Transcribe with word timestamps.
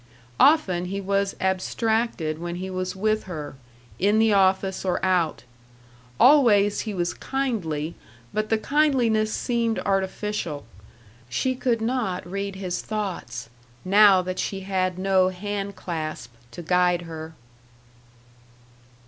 Often 0.39 0.85
he 0.85 0.99
was 0.99 1.35
abstracted 1.39 2.39
when 2.39 2.55
he 2.55 2.71
was 2.71 2.95
with 2.95 3.25
her, 3.25 3.55
in 3.99 4.17
the 4.17 4.33
office 4.33 4.83
or 4.83 4.99
out. 5.05 5.43
Always 6.19 6.79
he 6.89 6.93
was 6.95 7.13
kindly, 7.13 7.93
but 8.33 8.49
the 8.49 8.57
kindliness 8.57 9.31
seemed 9.31 9.77
artificial. 9.85 10.65
She 11.29 11.53
could 11.53 11.81
not 11.81 12.25
read 12.25 12.55
his 12.55 12.81
thoughts, 12.81 13.51
now 13.85 14.23
that 14.23 14.39
she 14.39 14.61
had 14.61 14.97
no 14.97 15.27
hand 15.29 15.75
clasp 15.75 16.31
to 16.49 16.63
guide 16.63 17.03
her. 17.03 17.35